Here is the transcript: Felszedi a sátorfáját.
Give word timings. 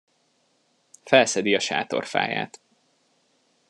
Felszedi 1.03 1.55
a 1.55 1.59
sátorfáját. 1.59 2.61